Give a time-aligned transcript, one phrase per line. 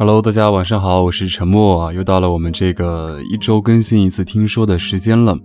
[0.00, 5.38] Hello，大家晚上好，我是陈默，又到了我们这个一周更新一次听说的时间了。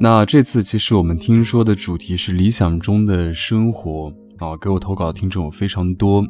[0.00, 6.26] 那这次其实我们听说的主题是理想中的生活啊，给我投稿的听众非常多，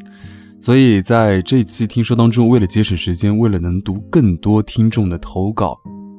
[0.61, 5.75] 所以在这期听说当中，为了节省时间，为了能读更多听众的投稿，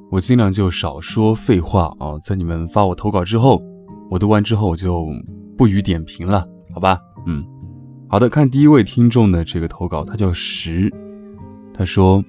[0.09, 2.17] 我尽量就少说废话啊。
[2.23, 3.61] 在你们发我投稿之后，
[4.09, 5.05] 我读完之后我就
[5.55, 6.43] 不予点评了，
[6.73, 6.97] 好吧？
[7.27, 7.45] 嗯，
[8.07, 10.91] 好的，看第一位听众的这个投稿，他叫石。
[11.79, 12.21] 他说：“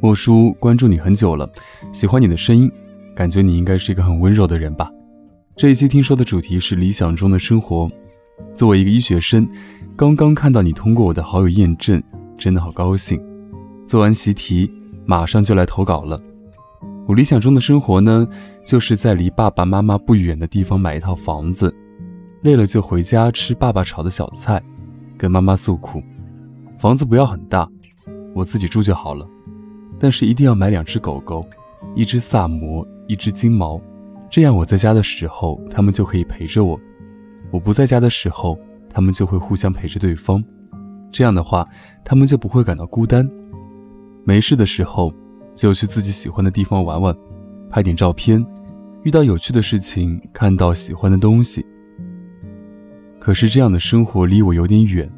[0.00, 1.50] 莫叔，关注你很久了，
[1.92, 2.70] 喜欢你的声音，
[3.12, 4.88] 感觉你应该是一个很温柔的人吧。”
[5.58, 7.90] 这一期听说的主题是理想中的生活。
[8.54, 9.48] 作为一个医学生，
[9.96, 12.00] 刚刚看到你通过我的好友验证，
[12.38, 13.20] 真的好高兴。
[13.84, 14.70] 做完习题，
[15.04, 16.20] 马上就来投稿了。
[17.08, 18.28] 我理想中的生活呢，
[18.64, 21.74] 就是在离爸爸妈妈不远的地方买一套房子，
[22.42, 24.62] 累了就回家吃爸爸炒的小菜，
[25.18, 26.00] 跟妈妈诉苦。
[26.78, 27.68] 房子不要很大。
[28.34, 29.26] 我自己住就好了，
[29.98, 31.46] 但是一定要买两只狗狗，
[31.94, 33.80] 一只萨摩，一只金毛，
[34.28, 36.76] 这样我在家的时候，它们就可以陪着我；
[37.52, 38.58] 我不在家的时候，
[38.90, 40.44] 它们就会互相陪着对方。
[41.12, 41.66] 这样的话，
[42.04, 43.28] 它们就不会感到孤单。
[44.24, 45.14] 没事的时候，
[45.54, 47.16] 就去自己喜欢的地方玩玩，
[47.70, 48.44] 拍点照片，
[49.04, 51.64] 遇到有趣的事情，看到喜欢的东西。
[53.20, 55.08] 可是这样的生活离我有点远，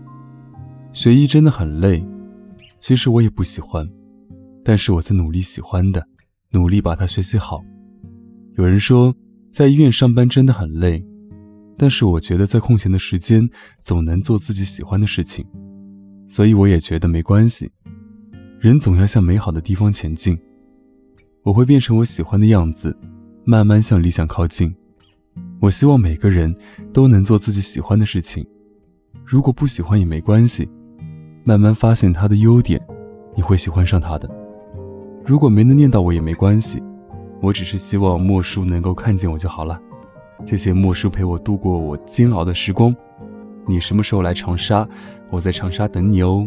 [0.93, 2.07] 学医真的很累。
[2.79, 3.89] 其实我也不喜欢，
[4.65, 6.07] 但是我在努力喜欢的，
[6.51, 7.63] 努力把它学习好。
[8.55, 9.15] 有人说，
[9.53, 11.05] 在医院上班真的很累，
[11.77, 13.49] 但是我觉得在空闲的时间
[13.83, 15.45] 总能做自己喜欢的事情，
[16.29, 17.71] 所以我也觉得没关系。
[18.59, 20.39] 人总要向美好的地方前进，
[21.43, 22.97] 我会变成我喜欢的样子，
[23.45, 24.75] 慢慢向理想靠近。
[25.61, 26.55] 我希望每个人
[26.93, 28.47] 都能做自己喜欢的事情，
[29.25, 30.69] 如果不喜欢也没关系。
[31.49, 32.81] 慢慢发现他的优点，
[33.33, 34.29] 你会喜欢上他的。
[35.25, 36.83] 如果没能念到我也没关系，
[37.41, 39.81] 我只是希望莫叔能够看见我就好了。
[40.45, 42.93] 谢谢莫叔陪我度过我煎熬的时光。
[43.65, 44.89] 你什么时候来长沙？
[45.31, 46.45] 我在长沙等你哦。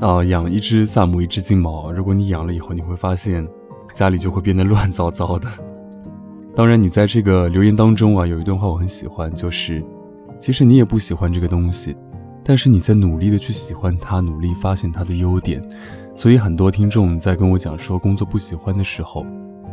[0.00, 1.92] 啊，养一只萨摩，一只金毛。
[1.92, 3.46] 如果你养了以后，你会发现
[3.92, 5.46] 家里就会变得乱糟糟的。
[6.56, 9.84] 当然，你在这个留言当中啊，有一段话我很喜欢，就是
[10.38, 11.94] 其实你也不喜欢这个东西。
[12.42, 15.62] 但是你在努力的去喜欢他，努力发现他的优点，
[16.14, 19.24] 所以很多听众在跟我讲说工作不喜欢的时候，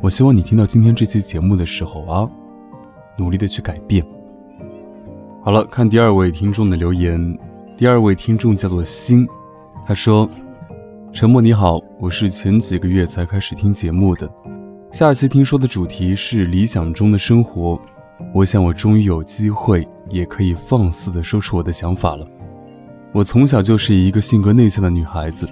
[0.01, 2.29] 我希望你听到今天这期节目的时候啊，
[3.17, 4.05] 努力的去改变。
[5.43, 7.37] 好了，看第二位听众的留言，
[7.75, 9.25] 第二位听众叫做心，
[9.83, 10.29] 他说
[11.13, 14.29] ：“沉默你好，我是前几个月才开始听节目的，
[14.91, 17.79] 下期听说的主题是理想中的生活，
[18.33, 22.27] 我想我终于有机会也可以放肆的说出我的想法了。”
[23.13, 25.47] 我从小就是一个性格内向的女孩子，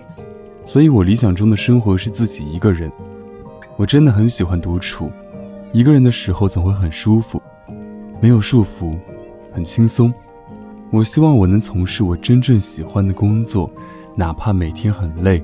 [0.65, 2.91] 所以我理想中的生活是自己一个人。
[3.77, 5.11] 我真的很喜欢独处，
[5.71, 7.41] 一个人的时候总会很舒服，
[8.21, 8.97] 没有束缚，
[9.51, 10.13] 很轻松。
[10.91, 13.69] 我希望我能从事我真正喜欢的工作，
[14.15, 15.43] 哪怕每天很累，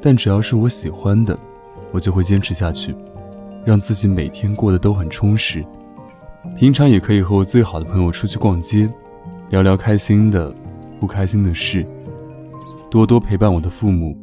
[0.00, 1.36] 但只要是我喜欢的，
[1.90, 2.94] 我就会坚持下去，
[3.64, 5.64] 让自己每天过得都很充实。
[6.56, 8.88] 平常也可以和我最好的朋友出去逛街，
[9.50, 10.54] 聊聊开心的。
[11.02, 11.84] 不开心的事，
[12.88, 14.16] 多多陪伴我的父母，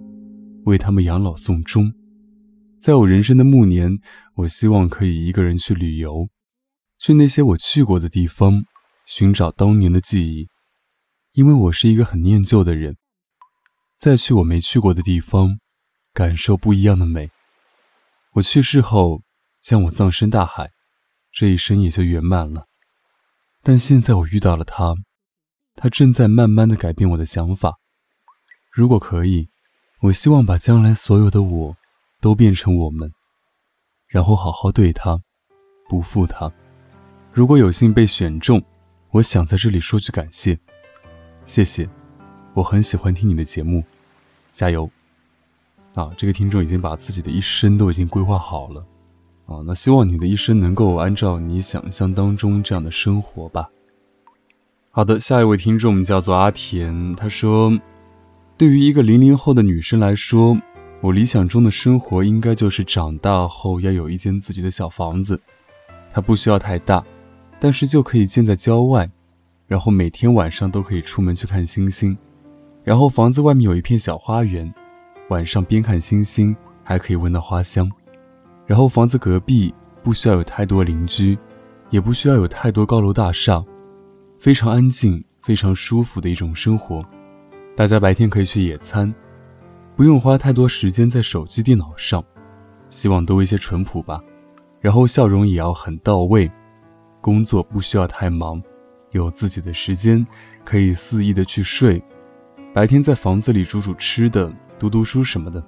[0.63, 1.93] 为他们养老送终。
[2.81, 3.97] 在我人生的暮年，
[4.35, 6.29] 我希望可以一个人去旅游，
[6.97, 8.63] 去那些我去过的地方，
[9.05, 10.47] 寻找当年的记忆。
[11.33, 12.95] 因为我是一个很念旧的人，
[13.97, 15.59] 再去我没去过的地方，
[16.13, 17.29] 感受不一样的美。
[18.35, 19.23] 我去世后，
[19.59, 20.71] 将我葬身大海，
[21.33, 22.67] 这一生也就圆满了。
[23.61, 24.95] 但现在我遇到了他。
[25.81, 27.79] 他正在慢慢的改变我的想法。
[28.69, 29.47] 如果可以，
[30.01, 31.77] 我希望把将来所有的我
[32.19, 33.09] 都变成我们，
[34.05, 35.21] 然后好好对他，
[35.87, 36.51] 不负他。
[37.31, 38.61] 如果有幸被选中，
[39.11, 40.59] 我想在这里说句感谢，
[41.45, 41.89] 谢谢。
[42.55, 43.81] 我很喜欢听你的节目，
[44.51, 44.89] 加油！
[45.95, 48.85] 啊，这个听众已经把自己的一生都已经规划好了
[49.45, 49.63] 啊。
[49.65, 53.69] 那希望你的一生能够按照你想象当中这样的生活吧。
[54.91, 57.79] 好的，下一位听众叫做阿田，他说
[58.57, 60.59] ：“对于一个零零后的女生来说，
[60.99, 65.39] 我理想中的生活应该就是长大后要有一间自己的小房子，
[66.09, 67.05] 它不需要太大，
[67.59, 69.07] 但是就可以建在郊外，
[69.67, 72.17] 然后每天晚上都可以出门去看星星，
[72.83, 74.73] 然后房子外面有一片小花园，
[75.29, 76.53] 晚上边看星星
[76.83, 77.89] 还可以闻到花香，
[78.65, 79.71] 然后房子隔壁
[80.01, 81.37] 不需要有太多邻居，
[81.91, 83.63] 也不需要有太多高楼大厦。”
[84.39, 87.05] 非常安静、非常舒服的一种生活。
[87.75, 89.13] 大家白天可以去野餐，
[89.97, 92.23] 不用花太多时间在手机、电脑上，
[92.89, 94.23] 希望多一些淳朴吧。
[94.79, 96.49] 然后笑容也要很到位，
[97.19, 98.63] 工作不需要太忙，
[99.11, 100.25] 有自己的时间
[100.63, 102.01] 可以肆意的去睡，
[102.73, 104.49] 白天在房子里煮煮吃的，
[104.79, 105.61] 读读书什么的，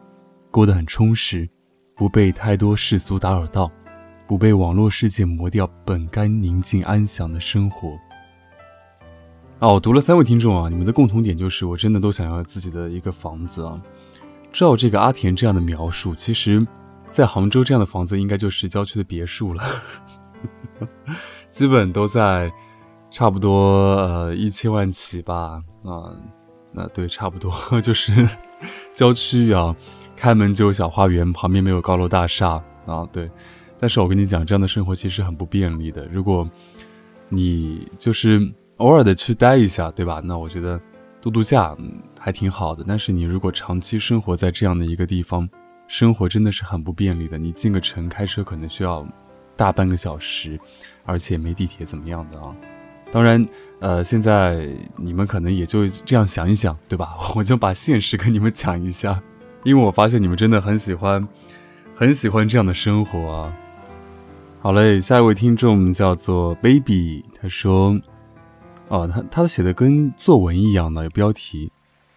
[0.50, 1.46] 过得很充实，
[1.94, 3.70] 不被太多世俗打扰到，
[4.26, 8.00] 不被网络世界磨掉本该宁静安详的生活。
[9.62, 13.80] 哦，我读了三位听众啊，你们的共同点就是我真的都想要自己的一个房子啊。
[14.52, 16.66] 照这个阿田这样的描述，其实。
[17.12, 19.62] 在杭州这样的房子应该就是郊区的别墅了，
[21.52, 22.50] 基本都在
[23.12, 26.16] 差不多呃一千万起吧啊，
[26.72, 27.52] 那对，差不多
[27.84, 28.26] 就是
[28.94, 29.76] 郊区啊，
[30.16, 33.30] 开门就有小花园，旁边没有高楼大厦啊，对。
[33.78, 36.06] 但是我跟你讲，这样的生活其实很不便利的。
[36.06, 36.50] 如果
[37.28, 38.50] 你就是
[38.82, 40.20] 偶尔的去待一下，对吧？
[40.24, 40.82] 那我觉得
[41.22, 41.78] 度度假
[42.20, 42.84] 还挺好的。
[42.88, 45.48] 但是你如果长期生活在这样的一个地方，
[45.88, 49.08] 生活真的是很不便利的，你进个城开车可能需要
[49.56, 50.60] 大半个小时，
[51.06, 52.56] 而且没地铁怎么样的啊？
[53.12, 53.46] 当然，
[53.82, 54.68] 呃，现在
[54.98, 57.16] 你们可能也就这样想一想，对吧？
[57.36, 59.22] 我就把现实跟你们讲一下，
[59.64, 61.28] 因为我发现你们真的很喜欢，
[61.94, 63.54] 很喜欢这样的生活啊。
[64.60, 68.00] 好嘞，下一位听众叫做 Baby，他说，
[68.92, 71.72] 哦，他他写的跟作文一样的，有标题，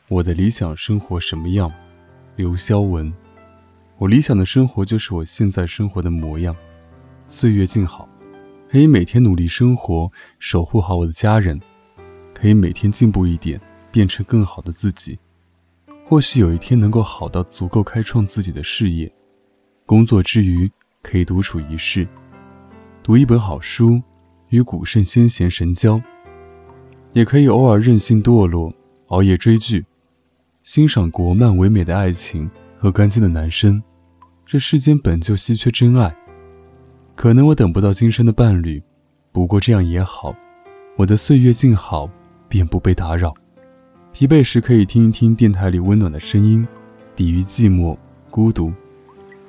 [0.09, 1.73] 我的理想生活什么样？
[2.35, 3.15] 刘肖文。
[3.97, 6.56] 我理想的生活就是我现在生活的模样，
[7.29, 8.09] 岁月静好，
[8.69, 10.11] 可以每天努力生活，
[10.41, 11.61] 守护好我的家人，
[12.35, 13.61] 可以每天进步一点，
[13.93, 15.17] 变成更好的自己。
[16.05, 19.15] 或许有一天能够好到足够开创自己的事业，
[19.87, 20.69] 工作之余
[21.05, 22.09] 可以独处一室，
[23.00, 24.03] 读一本好书，
[24.49, 26.03] 与古圣先贤神交，
[27.14, 28.75] 也可以偶尔任性堕落，
[29.06, 29.87] 熬夜追剧，
[30.62, 32.50] 欣赏国漫唯美的爱情。
[32.76, 33.82] 和干净的男生，
[34.44, 36.14] 这世间本就稀缺真爱。
[37.14, 38.82] 可能我等不到今生的伴侣，
[39.32, 40.37] 不过这样也好。
[40.96, 42.11] 我的岁月静好，
[42.46, 43.32] 便不被打扰。
[44.12, 46.69] 疲惫时可以听一听电台里温暖的声音，
[47.16, 47.96] 抵御寂寞
[48.28, 48.70] 孤独。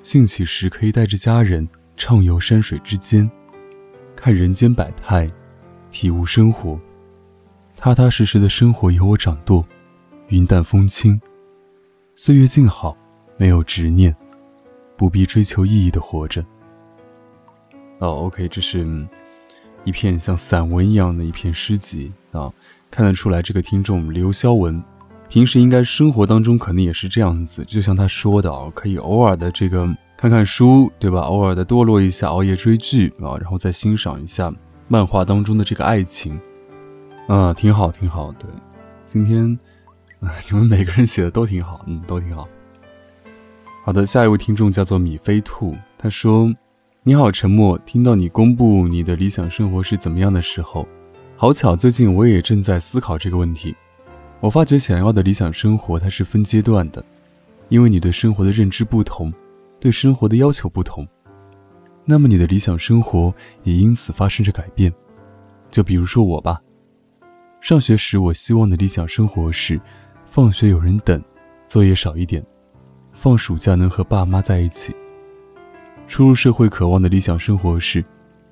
[0.02, 1.68] 兴起时可以带着家人
[1.98, 3.30] 畅游山水之间，
[4.16, 5.30] 看人间百态，
[5.92, 6.80] 体悟生活。
[7.78, 9.64] 踏踏实实的生活由我掌舵，
[10.30, 11.20] 云淡风轻，
[12.16, 12.98] 岁月静好。
[13.38, 14.16] 没有执念，
[14.96, 16.42] 不必追求意义的活着。
[18.00, 18.88] 哦，OK，这是
[19.84, 22.50] 一片像散文一样的一片诗集啊，
[22.90, 24.82] 看得出来这个听众刘潇文，
[25.28, 29.86] 平时应该生活当中可能也是这样子，就像他说的啊，可以偶尔的这个
[30.16, 31.20] 看看书，对吧？
[31.20, 34.50] 偶尔的堕落一下，熬夜追剧啊，然后再欣赏一下
[34.88, 36.40] 漫画当中的这个爱情，
[37.28, 38.32] 啊，挺好，挺好。
[38.34, 38.50] 对，
[39.06, 39.58] 今天
[40.20, 42.48] 你们每个人写的都挺好，嗯，都挺好。
[43.84, 46.54] 好的，下一位听众叫做米飞兔，他说
[47.04, 47.78] ：“你好，沉默。
[47.80, 50.88] 听到你公布你的理想生活是怎么样的时候，
[51.36, 53.76] 好巧，最近我也正在思考这个问题。
[54.40, 57.04] 我发觉想要的理想生活它是分阶段的，
[57.70, 59.34] 因为你对生活的认知不同，
[59.80, 61.08] 对生活的要求不同，
[62.06, 63.34] 那么你的理想生活
[63.64, 64.94] 也因此发生着改变。
[65.72, 66.62] 就比如说我吧，
[67.66, 69.82] 上学时我希望的理想生活是，
[70.28, 71.20] 放学有人等，
[71.66, 72.46] 作业少一点。”
[73.12, 74.96] 放暑假能和爸妈在一起。
[76.06, 78.06] 初入社会渴望的理想生活是，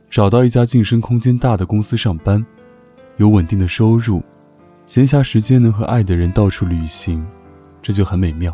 [0.10, 2.44] 找到一家晋升空间大的公司上班，
[3.18, 4.20] 有稳定的收入，
[4.88, 7.24] 闲暇时间能和爱的人到处旅行，
[7.84, 8.52] 这就很美妙。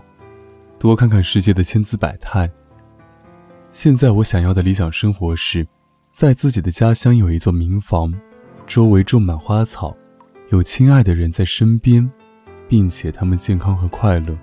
[0.77, 2.51] 多看看世界的千姿百态。
[3.71, 5.65] 现在我想要的理想生活是，
[6.11, 8.13] 在自己的家乡有一座民房，
[8.67, 9.95] 周围种满花草，
[10.51, 12.09] 有亲爱的人在身边，
[12.67, 14.35] 并且他们健康和快乐。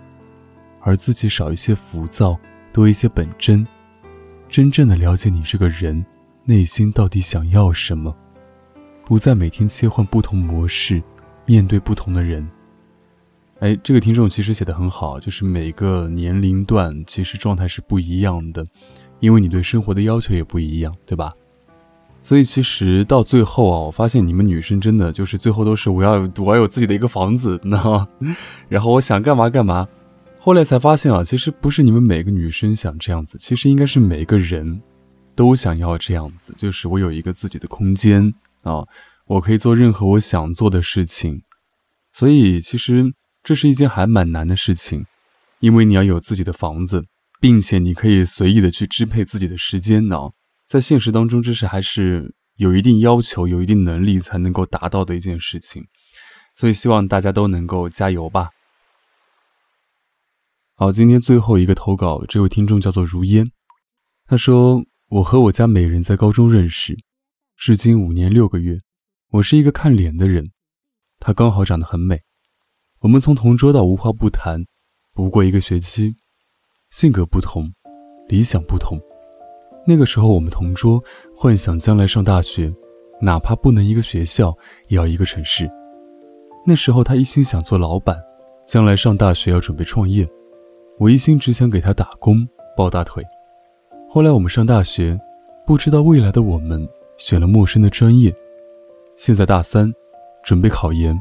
[0.81, 2.39] 而自己少一些浮躁，
[2.73, 3.67] 多一些本真，
[4.49, 6.07] 真正的了解你这个人
[6.45, 8.17] 内心到底想要什么，
[9.05, 11.03] 不再每天切换不同模式，
[11.45, 12.49] 面对不同的人。
[13.59, 18.65] 哎，这个听众其实写的很好，就是每个年龄段其实状态是不一样的，
[19.19, 21.33] 因为你对生活的要求也不一样，对吧？
[22.27, 28.05] 所以其实到最后啊，我发现你们女生真的就是最后都是我要我要有自己的一个房子，那
[28.69, 29.87] 然后我想干嘛干嘛。
[30.41, 34.83] 后来才发现啊，其实不是你们每个女生想这样子，其实应该是每个人
[35.37, 38.85] 都想要这样子，就是我有一个自己的空间啊，
[39.29, 41.43] 我可以做任何我想做的事情。
[42.13, 43.13] 所以其实
[43.45, 45.07] 这是一件还蛮难的事情，
[45.61, 47.05] 因为你要有自己的房子，
[47.41, 50.31] 并且你可以随意的去支配自己的时间呢。
[50.67, 55.85] 在现实当中，这是还是有一定要求、有一定能力才能够达到的一件事情。
[56.55, 58.51] 所以希望大家都能够加油吧。
[60.75, 63.51] 好，今天最后一个投稿，这位听众叫做如烟，
[64.27, 66.97] 他说：“我和我家美人在高中认识，
[67.57, 68.81] 至今五年六个月。
[69.31, 70.51] 我是一个看脸的人，
[71.19, 72.23] 她刚好长得很美。
[73.01, 74.65] 我们从同桌到无话不谈，
[75.13, 76.17] 不过一个学期，
[76.91, 77.73] 性格不同，
[78.29, 79.01] 理想不同。
[79.87, 81.03] 那个时候我们同桌，
[81.35, 82.73] 幻想将来上大学，
[83.21, 84.57] 哪怕不能一个学校，
[84.89, 85.71] 也要一个城市。
[86.67, 88.17] 那时候他一心想做老板，
[88.67, 90.29] 将来上大学要准备创业。”
[90.99, 93.23] 我一心只想给他打工抱大腿。
[94.09, 95.19] 后来我们上大学，
[95.67, 96.89] 不知道未来的我们
[97.19, 98.35] 选了陌生的专业。
[99.15, 99.93] 现在大三，
[100.43, 101.15] 准备考研，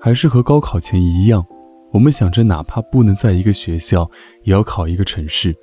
[0.00, 1.46] 还是和高考前一样，
[1.92, 4.10] 我们想着哪怕不能在一个学校，
[4.42, 5.56] 也要考一个城市，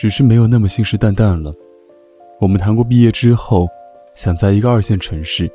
[0.00, 1.54] 只是没有那么信誓旦旦了。
[2.38, 3.68] 我们谈过毕业之后，
[4.14, 5.46] 想在一个二线城市，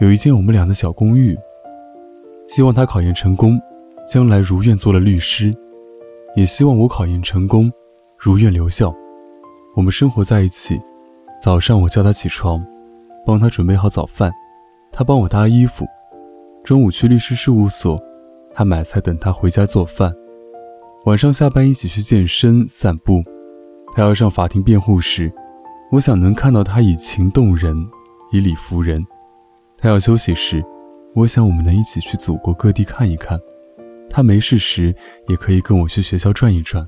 [0.00, 1.36] 有一间我们俩的小公寓。
[2.48, 3.60] 希望他考研成功，
[4.08, 5.54] 将来如愿做了律师。
[6.34, 7.70] 也希望我考研成功，
[8.16, 8.94] 如愿留校。
[9.76, 10.80] 我们生活在一起。
[11.42, 12.64] 早上我叫他起床，
[13.26, 14.32] 帮他准备好早饭，
[14.90, 15.84] 他帮我搭衣服。
[16.64, 18.02] 中午去律师事务所，
[18.54, 20.14] 他买菜等他回家做饭。
[21.04, 23.22] 晚上下班一起去健身散步。
[23.94, 25.30] 他要上法庭辩护时，
[25.90, 27.76] 我想能看到他以情动人，
[28.32, 29.04] 以理服人。
[29.76, 30.64] 他要休息时，
[31.14, 33.38] 我想我们能一起去祖国各地看一看。
[34.08, 34.94] 他没事时
[35.28, 36.86] 也可以跟我去学校转一转，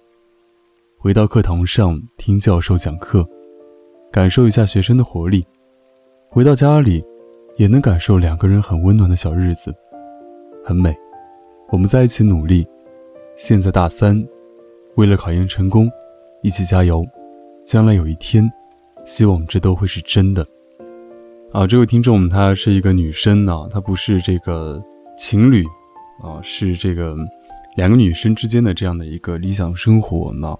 [0.99, 3.27] 回到课堂上听教授讲课，
[4.11, 5.43] 感受一下学生的活力；
[6.31, 7.05] 回到家里，
[7.57, 9.75] 也能感受两个人很温暖的小日子，
[10.65, 10.95] 很美。
[11.71, 12.67] 我们在一起努力，
[13.37, 14.27] 现在大三，
[14.97, 15.91] 为了考研成功，
[16.45, 17.05] 一起加油。
[17.65, 18.49] 将来有一天，
[19.07, 20.47] 希望这都会是真的。
[21.53, 24.81] 啊，这位听众她是一个女生呢，她不是这个
[25.17, 25.65] 情侣。
[26.23, 27.17] 啊，是这个
[27.77, 30.57] 两个女生之间的这样的一个理想生活呢。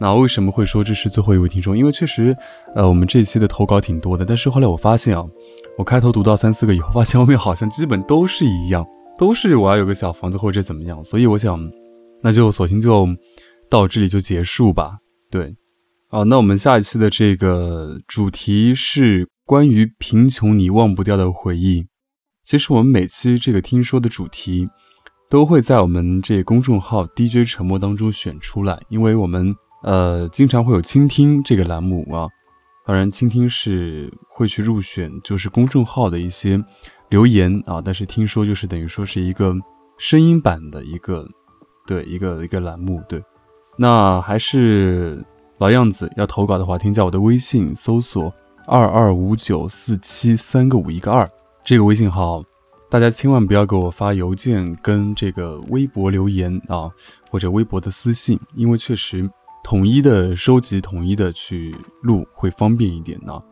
[0.00, 1.76] 那为什么会说这是最后一位听众？
[1.76, 2.34] 因为确实，
[2.74, 5.24] 呃，我们这期的投稿挺多的，但是后来我发现啊，
[5.76, 8.84] 我开头读到三四个以后，发现后面好像基本都是一样，
[9.18, 11.04] 都是我要有个小房子或者怎么样。
[11.04, 11.60] 所以我想，
[12.22, 13.06] 那就索性就
[13.68, 14.96] 到这里就结束吧。
[15.34, 15.56] 对，
[16.08, 21.86] 好，那我们下一期的这个主题是关于贫穷你忘不掉的回忆。
[22.44, 24.68] 其实我们每期这个听说的主题。
[25.30, 32.28] 都会在我们这公众号 DJ 沉默当中选出来，因为我们呃经常会有倾听这个栏目啊，
[32.86, 36.62] 当然倾听是会去入选，就是公众号的一些
[37.10, 39.52] 留言啊，但是听说就是等于说是一个
[39.98, 41.26] 声音版的一个
[41.84, 43.20] 对一个一个栏目对，
[43.76, 45.24] 那还是
[45.58, 48.32] 老样子，要投稿的话，添加我的微信，搜索
[48.66, 51.28] 二二五九四七三个五一个二
[51.64, 52.42] 这个微信号。
[52.90, 56.88] 大家千万不要给我发邮件跟这个微博留言啊，
[57.28, 59.28] 或者微博的私信，因为确实
[59.64, 63.42] 统一的收集、统一的去录会方便一点呢。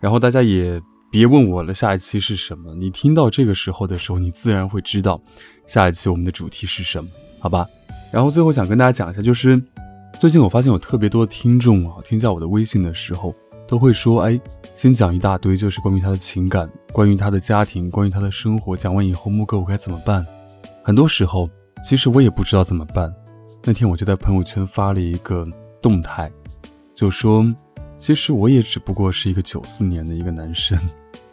[0.00, 0.82] 然后大家也
[1.12, 2.74] 别问我了，下一期是什么？
[2.74, 5.20] 你听到这个时候的时候，你自然会知道
[5.66, 7.08] 下一期我们的主题是什么，
[7.38, 7.66] 好吧？
[8.12, 9.60] 然后最后想跟大家讲一下，就是
[10.18, 13.34] 最近我发现有特别多的听众啊，添加我的微信的时候。
[13.68, 14.40] 都会说，哎，
[14.74, 18.74] 先讲一大堆，就是关于他的情感，关于他的家庭，关于他的生活。
[18.74, 20.26] 讲完以后，木哥我该怎么办？
[20.82, 21.50] 很多时候，
[21.84, 23.14] 其实我也不知道怎么办。
[23.62, 25.46] 那天我就在朋友圈发了一个
[25.82, 26.32] 动态，
[26.94, 27.44] 就说，
[27.98, 30.78] 其实我也只不过是一个九四年的一个男生，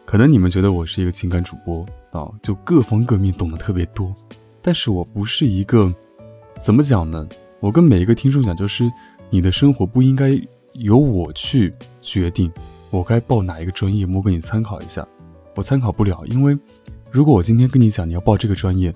[0.04, 4.14] 可能你们觉得我是一个情感主播啊，就各方各面懂得特别多，
[4.62, 5.90] 但是我不是一个，
[6.62, 7.28] 怎么讲呢？
[7.60, 8.90] 我跟每一个听众讲，就是
[9.30, 10.40] 你的生活不应该。
[10.80, 12.52] 由我去决定
[12.90, 15.08] 我该报哪一个专业，莫哥你参考一下。
[15.56, 16.54] 我参考不了，因为
[17.10, 18.94] 如果我今天跟你讲你要报这个专业，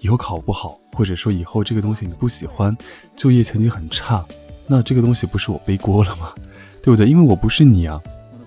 [0.00, 2.76] 以后考不好，或者说以后这个东西你不喜欢，
[3.16, 4.22] 就业前景很差，
[4.66, 6.34] 那这个东西不是我背锅了吗？
[6.82, 7.08] 对不对？
[7.08, 7.98] 因为我不是你啊，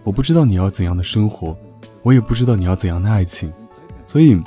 [0.03, 1.57] 我不知道你要怎样的生活，
[2.03, 3.51] 我也不知道你要怎样的爱情，
[4.05, 4.39] 所以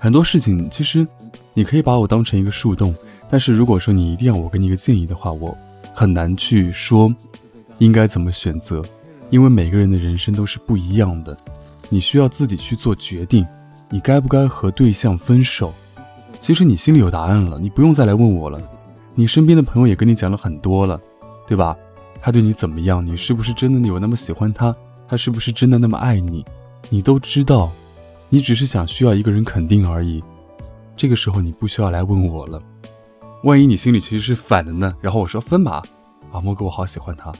[0.00, 1.06] 很多事情其实
[1.54, 2.92] 你可以把我当成一个树洞，
[3.30, 5.56] 但是如果说你一定要我给你一个建议的话，我
[5.94, 7.14] 很难去说。
[7.78, 8.82] 应该怎么选择？
[9.30, 11.36] 因为每个人的人生都是不一样的，
[11.88, 13.46] 你需要自己去做决定。
[13.88, 15.72] 你该不该和对象分手？
[16.40, 18.60] 其实你心里有答案了，你不用再来问我了。
[19.14, 21.00] 你身边的朋友也跟你讲了很多了，
[21.46, 21.76] 对吧？
[22.20, 23.04] 他对你怎么样？
[23.04, 24.74] 你是不是真的有那么喜欢他？
[25.06, 26.44] 他是不是真的那么爱你？
[26.90, 27.70] 你都知道，
[28.28, 30.20] 你只是想需要一个人肯定而已。
[30.96, 32.60] 这个时候你不需要来问我了。
[33.44, 34.94] 万一你心里其实是反的呢？
[35.00, 35.82] 然后我说分吧，
[36.32, 37.32] 啊，莫哥，我好喜欢他。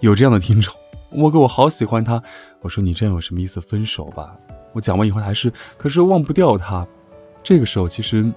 [0.00, 0.74] 有这样的听众，
[1.10, 2.22] 莫哥我好喜欢他。
[2.60, 3.60] 我说你这样有什么意思？
[3.60, 4.34] 分手吧。
[4.72, 6.86] 我讲完以后还是，可是忘不掉他。
[7.42, 8.32] 这个时候其实，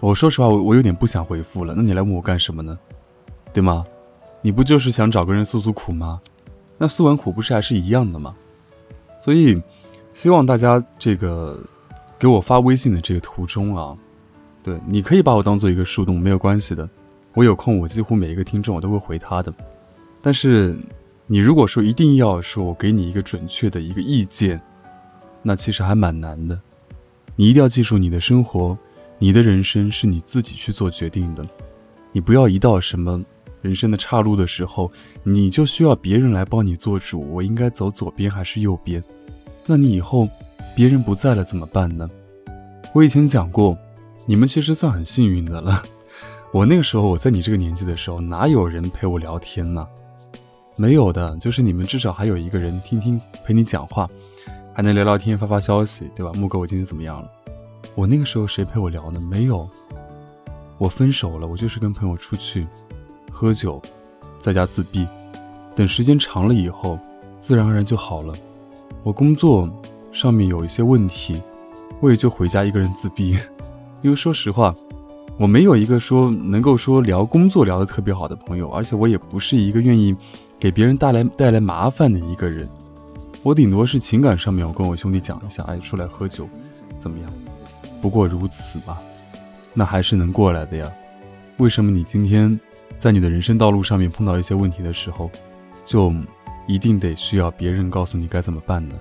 [0.00, 1.74] 我说实话，我我有点不想回复了。
[1.76, 2.78] 那你来问我干什么呢？
[3.52, 3.84] 对吗？
[4.40, 6.20] 你不就是想找个人诉诉苦吗？
[6.76, 8.34] 那诉完苦不是还是一样的吗？
[9.20, 9.60] 所以，
[10.14, 11.60] 希望大家这个
[12.18, 13.96] 给我发微信的这个途中啊，
[14.68, 16.86] 对，你可以把我当做一个树洞，没有关系的。
[17.32, 19.50] 我有空，我几乎每一个听众我都会回他的。
[20.20, 20.76] 但是，
[21.26, 24.60] 你如果说一定要说我给你一个准确的一个意见，
[25.42, 26.60] 那其实还蛮难的。
[27.34, 28.76] 你一定要记住，你的生活，
[29.18, 31.46] 你的人生是你自己去做决定的。
[32.12, 33.24] 你不要一到什么。
[33.62, 37.26] 人生的岔路的时候，你就需要别人来帮你做主。
[37.32, 39.02] 我应该走左边还是右边？
[39.64, 40.28] 那你以后
[40.76, 42.08] 别人不在了怎么办呢？
[42.92, 43.76] 我以前讲过，
[44.28, 45.82] 你们其实算很幸运的了。
[46.52, 49.88] 我那个时候，我在你这个年纪的时候，哪有人陪我聊天呢？
[50.76, 54.06] 没有的，就是你们至少还有一个人听听陪你讲话，
[54.74, 56.30] 还能聊聊天、发发消息，对吧？
[56.34, 57.30] 木哥，我今天怎么样了？
[57.94, 59.18] 我那个时候谁陪我聊呢？
[59.18, 59.66] 没有。
[60.76, 62.68] 我分手了，我就是跟朋友出去。
[63.32, 63.80] 喝酒，
[64.38, 65.08] 在家自闭，
[65.74, 66.98] 等时间长了以后，
[67.38, 68.34] 自然而然就好了。
[69.02, 69.66] 我工作
[70.12, 71.40] 上面有一些问题，
[72.00, 73.34] 我也就回家一个人自闭。
[74.02, 74.74] 因为说实话，
[75.36, 80.14] 我没有一个说能够说聊工作聊得特别好的朋友，而且我也不是一个愿意
[80.58, 82.68] 给别人带来带来麻烦的一个人。
[83.42, 86.48] 我顶多是情感上面，我跟我兄弟讲一下，哎，出来喝酒
[86.98, 87.32] 怎么样？
[88.00, 88.98] 不过如此吧，
[89.74, 90.90] 那还是能过来的呀。
[91.56, 92.58] 为什么你今天？
[92.98, 95.30] 在你的人生道路上面碰到一些问题的时候，
[95.84, 96.12] 就
[96.66, 98.94] 一定得需要别人告诉你该怎么办呢？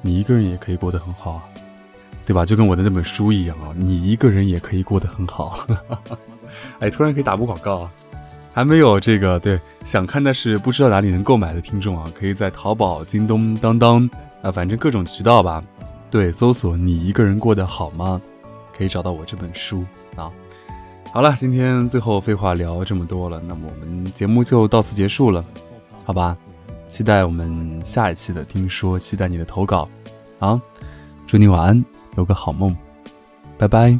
[0.00, 1.44] 你一个人也可以过得很好啊，
[2.30, 2.44] 对吧？
[2.44, 5.66] 就跟我的那本书一样啊，你一个人也可以过得很好。
[6.78, 7.92] 哎，突然可以打波广告啊！
[8.52, 14.08] 还没有这个对想看但是不知道哪里能购买的听众啊，可以在淘宝、京东、当当
[14.42, 15.60] 啊，反正各种渠道吧，
[16.08, 18.22] 对，搜索“你一个人过得好吗”，
[18.72, 19.84] 可以找到我这本书
[20.14, 20.30] 啊。
[21.12, 25.44] 好了，今天最后废话聊这么多了，那么我们节目就到此结束了，
[26.04, 26.36] 好吧？
[26.86, 29.88] 期待我们下一期的听说，期待你的投稿，
[30.38, 30.60] 好，
[31.26, 31.84] 祝你晚安，
[32.16, 32.76] 有个好梦，
[33.58, 33.98] 拜拜。